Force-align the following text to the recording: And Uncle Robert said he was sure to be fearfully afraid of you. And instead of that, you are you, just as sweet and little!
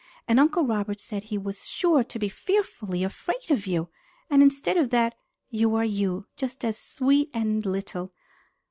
And 0.27 0.39
Uncle 0.39 0.65
Robert 0.65 0.99
said 0.99 1.25
he 1.25 1.37
was 1.37 1.67
sure 1.67 2.03
to 2.03 2.17
be 2.17 2.27
fearfully 2.27 3.03
afraid 3.03 3.51
of 3.51 3.67
you. 3.67 3.89
And 4.31 4.41
instead 4.41 4.75
of 4.75 4.89
that, 4.89 5.13
you 5.51 5.75
are 5.75 5.85
you, 5.85 6.25
just 6.35 6.65
as 6.65 6.75
sweet 6.75 7.29
and 7.35 7.63
little! 7.67 8.11